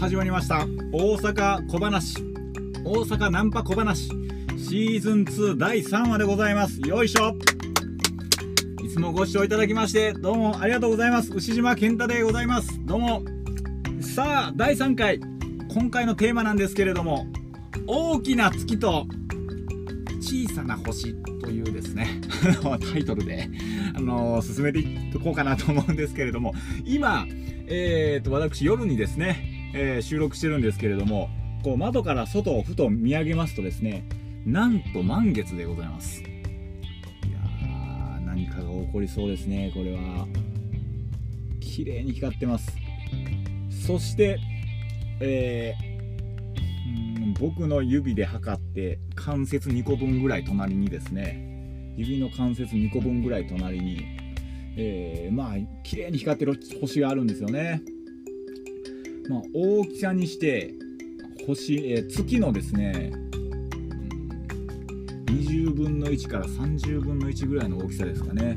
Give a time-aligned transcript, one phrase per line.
[0.00, 0.66] 始まりました。
[0.92, 2.14] 大阪小話。
[2.86, 4.08] 大阪ナンパ小話。
[4.08, 6.80] シーズン2第3話でございます。
[6.80, 7.36] よいしょ。
[8.82, 11.34] いつもご視聴いただきましてどうもありがとうございます。
[11.34, 12.80] 牛島健太でございます。
[12.86, 13.22] どうも。
[14.00, 15.20] さあ第3回。
[15.68, 17.26] 今回のテーマなんですけれども
[17.86, 19.06] 大きな月と
[20.18, 22.22] 小さな星というですね
[22.92, 23.50] タイトルで、
[23.94, 24.86] あのー、進めてい
[25.22, 26.54] こうかなと思うんですけれども
[26.86, 27.26] 今
[27.72, 31.28] えーと、私夜にですね、えー、収録してるんですけれども
[31.62, 34.08] こう窓から外をふと見上げますとですね
[34.44, 36.22] なんと満月でございます。
[36.22, 40.26] いやー何かが起こりそうですねこれは。
[41.60, 42.74] 綺麗に光ってます。
[43.86, 44.38] そして
[45.20, 54.20] えー、僕の指で測って関節2個分ぐらい隣にですね指の関節2個分ぐらい隣に
[54.76, 57.82] えー、まあ綺麗に光ってる星があるんですよね。
[59.30, 60.74] まあ、大きさにして
[61.46, 63.12] 星、え、月のですね
[65.26, 68.56] 20分の1から30分の1ぐらいの大きさですかね。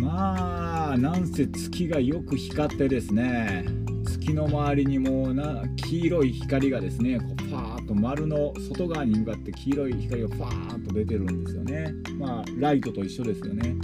[0.00, 3.64] まあなんせ月がよく光ってですね
[4.04, 11.92] 月の周りにもな黄色い光がですねこうパーッと丸の外側に向かって黄色い光がパーッと出てるんですよね。
[12.16, 13.74] まあライトと一緒ですよね。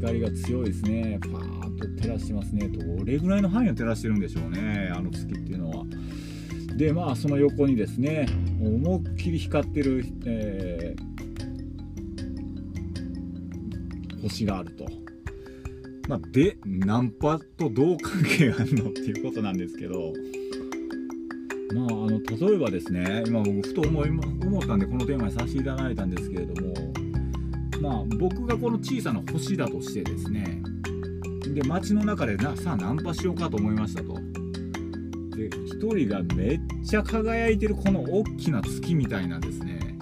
[0.00, 1.18] 光が強いですね。
[1.22, 5.84] パーッ照らしますねどれぐらいの範囲を照らしてるんでしょうねあの月っていうのは。
[6.76, 8.26] でまあその横にですね
[8.60, 14.86] 思いっきり光ってる、えー、星があると。
[16.08, 20.12] まあ、でナンパとどう関係があるのっていうことなんですけど。
[21.74, 26.74] まあ、あの例えばですね今僕ふと思い思ったんでこのテーマにさせていただいたんですけれども。
[27.82, 30.62] まあ、僕がこの小さな星だとしてですね
[31.42, 34.14] で街の中でなさあナンパしようかと思いましたと。
[35.36, 39.98] で1人がめっちゃ輝いてるこの大きな月みたいなですね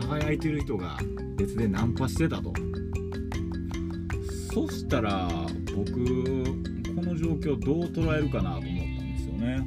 [0.00, 0.98] 輝いてる人が
[1.36, 2.52] 別でナンパしてたと。
[4.52, 5.28] そしたら
[5.76, 5.92] 僕
[6.94, 9.66] この状況どう捉えるかなと思ったんですよね。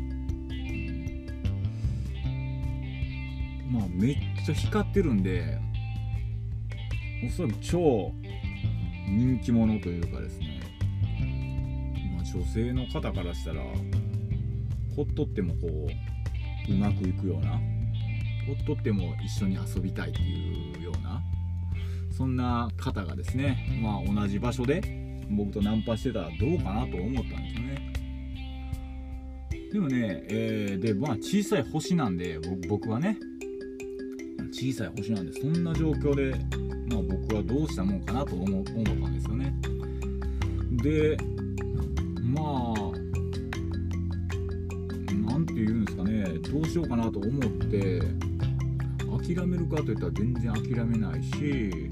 [3.71, 5.59] まあめっちゃ光ってるんで
[7.23, 8.11] おそらく超
[9.07, 10.58] 人気者というかですね、
[12.33, 13.61] 女性の方からしたら
[14.95, 15.67] ほっとってもこ
[16.67, 17.51] ううまくいくような
[18.45, 21.21] ほっとっても一緒に遊びたいっていうような
[22.15, 24.81] そんな方がですね、まあ、同じ場所で
[25.29, 27.93] 僕とナンパしてたらどうかなと思ったんですよね。
[29.71, 33.17] でもね、えー、でまあ小さい星なんで僕はね
[34.51, 36.33] 小さい星なんでそんな状況で
[36.89, 39.53] まあ、僕はどうしたもんかなと思思ったんですよね。
[40.81, 41.17] で
[46.51, 48.01] どうしようかなと思って
[49.25, 51.89] 諦めるかといったら全然諦めないし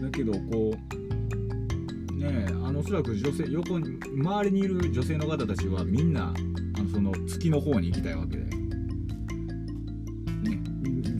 [0.00, 6.32] だけどこうねあのおそらく女性横に周りにいる女性の方たちはみんな
[6.78, 8.44] あのその月の方に行きたいわけで。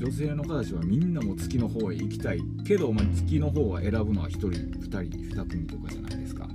[0.05, 4.99] 女性の方たちはみんなも月の方へ行きたいけど、まあ、月の方は選ぶのは1人2人
[5.35, 6.47] 2組とかじゃないですか。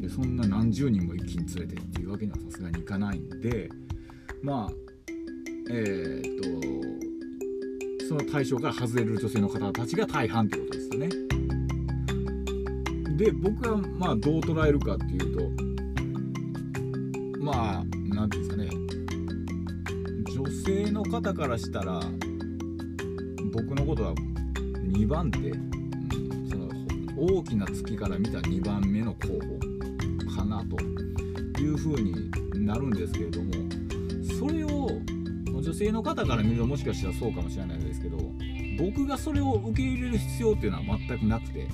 [0.00, 3.68] でそんな何十人も一気に連れてっていうわけにはさすがにいかないんで
[4.42, 4.89] まあ
[5.72, 11.08] えー、っとその対象から外れる女性の方たちが大半ってことですよね。
[13.16, 15.50] で僕はまあどう捉えるかっていうと
[17.38, 18.68] まあ何て言うんですかね。
[20.34, 22.00] 女性の方からしたら
[23.52, 26.68] 僕のことは2番手、うん、その
[27.16, 30.80] 大きな月から見た2番目の候補かなと
[31.60, 33.52] いうふうになるんですけれども
[34.38, 34.90] それを
[35.60, 38.18] 女性の方から見るともしかしたらそうかもしれないですけど
[38.78, 41.66] 僕がそれを受け入れる必要っていうのは全くなくて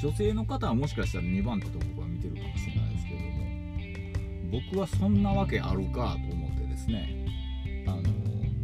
[0.00, 7.24] 女性の方はもしかしたら2番手と僕は見てるかもしれないですけども僕はそんなわけあるかと思ってですね
[7.86, 8.02] あの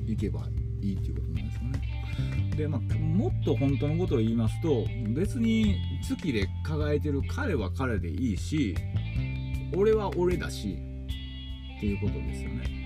[0.05, 0.47] 行けば
[0.81, 2.56] いいっていうことなんですよね。
[2.56, 8.75] で、まあ、もっと本当のことを言いますと別に月で輝いてる彼は彼でいいし
[9.76, 10.76] 俺は俺だし
[11.76, 12.78] っていうことですよね。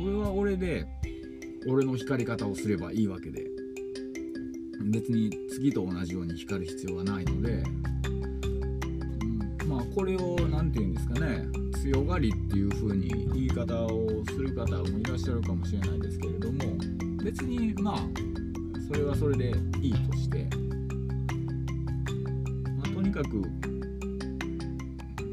[0.00, 0.86] 俺は俺で
[1.68, 3.52] 俺の光り方をすればいいわけで。
[4.90, 7.62] 別に月と同じように光る必要はないので、
[9.62, 11.46] うん、まあこれを何て言うんですかね。
[11.82, 16.58] 強がりっていう風に言い方をする方もいらっしゃるかもしれないですけれども。
[17.22, 17.98] 別にまあ
[18.88, 20.48] それはそれでいいとして、
[22.76, 23.40] まあ、とにかくう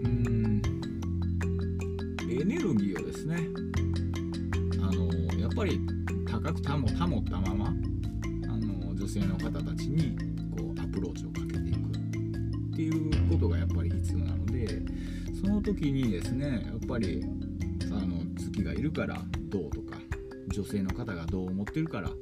[0.08, 0.62] ん
[2.30, 3.69] エネルギーをですね。
[5.60, 5.82] ぱり
[6.26, 7.70] 高く保保ったままあ
[8.58, 10.18] の女性の方たちに
[10.56, 14.82] こうアプローチをかけていくっていうことがやっぱり必要なので
[15.38, 17.26] その時にですねやっぱり
[17.92, 19.98] あの月がいるからどうとか
[20.48, 22.16] 女性の方がどう思ってるからど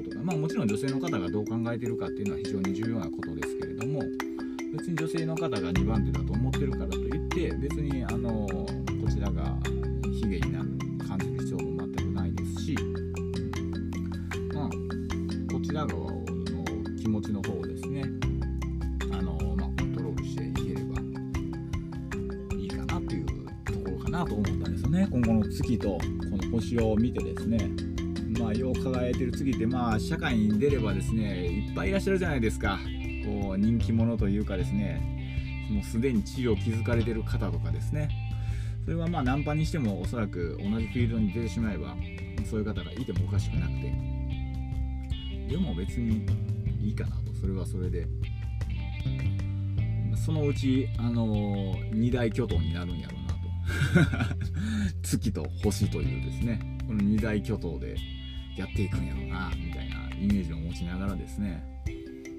[0.00, 4.00] うとかまあもちろん女性の方がどう考えてるかっていうのは非常に重要なことですけれども
[4.76, 8.66] 別に女性の方が2番手だと思ってるからといって別にあの
[15.86, 16.24] らの
[16.98, 18.02] 気持ちの方をですね
[19.12, 21.00] あの、まあ、コントロールしていければ
[22.56, 23.26] いいかなっていう
[23.64, 25.08] ところかなと思ったんですよね。
[25.10, 26.00] 今後の月とこ
[26.36, 27.70] の星を見てですね
[28.38, 32.78] まあ、よう輝いてる次ってまあ社会に出ればですねいっぱいいらっしゃるじゃないですか。
[33.24, 38.08] こう人気者というかですねもうすでに地位を築かれてる方とかですね。
[38.84, 41.96] それはまあナンパにしてもおそらく同じフィールドに出てしまえば
[42.48, 44.15] そういう方がいてもおかしくなくて。
[45.48, 46.26] でも別に
[46.82, 47.32] いいかなと。
[47.40, 48.06] それはそれで。
[50.24, 54.36] そのうちあの二大巨頭になるんやろうなと。
[55.02, 56.78] 月と星というですね。
[56.86, 57.96] この二大巨頭で
[58.56, 61.62] やっていくんやろうなみたいなイメージを持ちながらですね。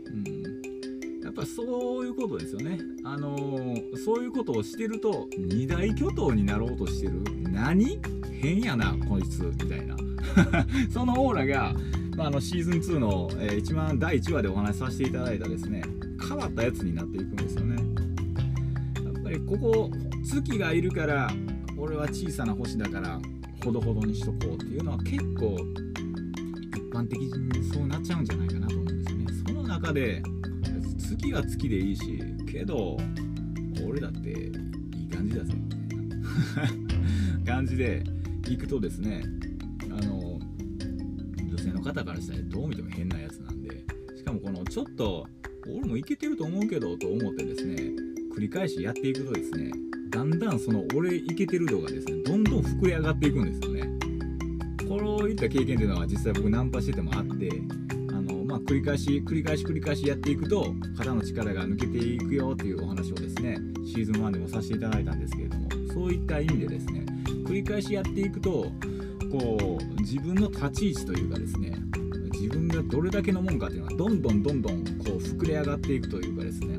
[0.07, 1.23] うん。
[1.23, 2.77] やっぱそういうことですよね。
[3.03, 7.99] あのー、そういうことをしてると二大巨頭になろうとしてる何？
[8.41, 9.95] 変やなこいつみたいな。
[10.91, 11.73] そのオーラが、
[12.17, 15.83] まあ、あのシーズン2の、えー、一番第1話でお話しさせていただいたですね
[16.27, 17.75] 変わったやつになっていくんですよね。
[17.75, 19.91] やっぱりここ
[20.25, 21.29] 月がいるから
[21.77, 23.19] 俺は小さな星だから
[23.63, 25.57] ほどほどにしとこうっていうのは結構
[26.75, 29.25] 一般的にそうなっちゃうんじゃないかなと思うんですよね。
[29.47, 30.23] その中で
[30.97, 32.97] 月は月でいいしけど
[33.87, 34.31] 俺だって
[34.97, 35.53] いい感じだぜ。
[35.53, 36.67] みたい
[37.45, 38.03] な感じで
[38.49, 39.23] 行くとですね
[39.91, 40.26] あの
[41.67, 43.83] 女性の方からしたらどう見ても変なやつなんで
[44.15, 45.27] しかもこのちょっと
[45.67, 47.75] 俺もいけてると思うけどと思ってですね
[48.35, 49.71] 繰り返しやっていくとですね
[50.09, 53.97] だんだんその俺イケてる度がですねどんどん膨れ上がっていくんですよね。
[54.87, 57.49] こういった経験っていうのは実際僕ナンパしててもあって
[58.09, 67.05] あのまあ繰り返し繰り返し繰り返しやっていくと肩の力が抜けていくよっていうお話をですねシーズン1でもさせていただいたんですけれどもそういった意味でですね
[67.45, 68.71] 繰り返しやっていくと
[69.31, 71.73] こう自分の立ち位置というかですね
[72.33, 76.77] 自分がどれだけのもんかっていうのはどんどんどんどんこう膨れ上がっていくというかですね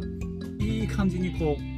[0.61, 1.69] いい感じにこう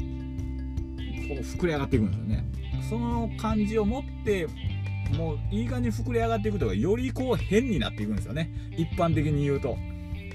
[1.28, 2.44] こう膨れ上がっていくんですよね。
[2.88, 4.48] その感じを持って
[5.16, 8.52] もういい感じに膨れ上がっていくとかよりこう変になっていくんですよね。
[8.76, 9.76] 一般的に言うと。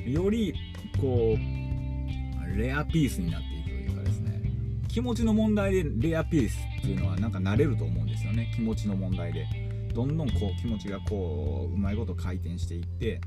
[0.06, 0.54] より
[1.02, 4.42] こうレアピースになっていくというかですね。
[4.88, 8.52] 気持ちの問題でレアピースっていうのはなんか慣れると思うんですよね。
[8.56, 9.65] 気持ちの問題で。
[9.96, 13.22] どんどんこう気持ちがこううまいこと回転していって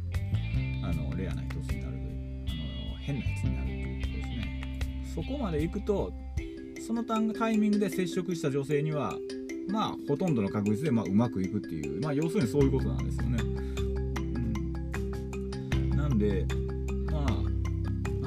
[0.85, 2.51] あのレアな一つになるあ
[2.93, 4.81] の変なやつになるということですね
[5.15, 6.13] そこまでいくと
[6.87, 9.15] そのタイミングで接触した女性には
[9.71, 13.39] まあほとんどの確率でまあうまくいくっていうまあ要するにそういうことなんですよね。
[15.73, 16.47] うん、なんで
[17.11, 17.27] まああ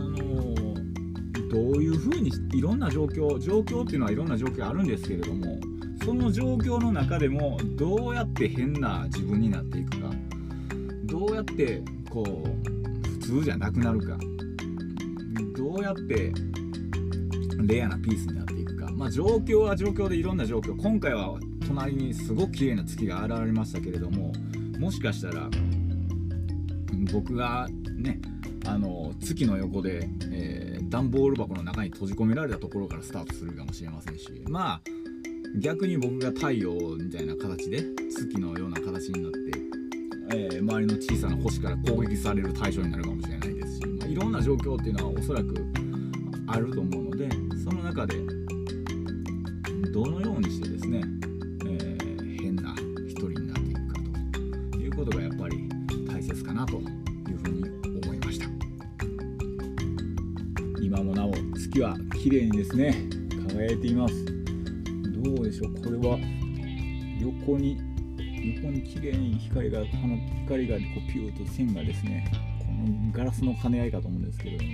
[0.01, 5.70] のー、どういうふうにいろんな状況状況っていうのはいろんな状況あるんですけれども
[6.03, 10.09] その状況の中でもどうやって変な自分になっていくか
[11.05, 14.17] どうやってこう普通じゃなくなるか
[15.55, 16.33] どうやって
[17.63, 24.33] レアなピースになっていくか、まあ、状況は状況でいろんな状況今回は隣にすごく綺麗な月が現れましたけれども
[24.79, 25.49] もしかしたら
[27.13, 28.19] 僕がね
[28.65, 34.81] あの月の横で、えー、段ボール箱の中に閉じ込められたところからスタートするかもしれませんしまあ
[35.55, 39.39] 逆に僕が太陽みたいな形で月のような形になって、
[40.35, 45.65] えー、周りの小さな星から攻撃される対象になるかもしれないですし、まあ、いろんな状況っていうのはおそらく
[46.47, 47.29] あると思うので
[47.63, 48.15] その中で
[49.91, 51.01] どのようにしてですね、
[51.65, 52.73] えー、変な
[53.07, 53.93] 一人になっていくか
[54.71, 55.69] ということがやっぱり
[56.07, 57.69] 大切かなというふうに
[58.05, 58.47] 思いました。
[60.81, 62.95] 今もなお月は綺麗にですね
[63.49, 64.30] 輝いています。
[65.21, 65.75] どうでしょう。
[65.75, 66.19] これは
[67.19, 67.77] 横に
[68.57, 72.25] 横に綺麗に光がこの光がこうピューと線がですね
[72.59, 74.69] このガラスの兼ね合いかと思うんですけれども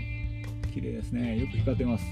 [0.74, 1.38] 綺麗ですね。
[1.38, 2.06] よく光ってます。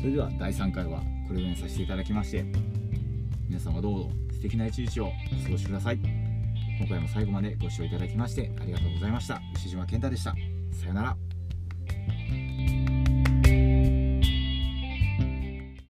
[0.00, 2.44] それでは第3回はこれぐらいにさせていただきまして
[3.48, 5.10] 皆様どうぞ素敵な一日をお
[5.44, 5.98] 過ごしください。
[6.78, 9.40] 今回も最後までご視聴いただきましてありがとうございました。
[9.54, 10.34] 牛島健太でした。
[10.72, 11.33] さよなら。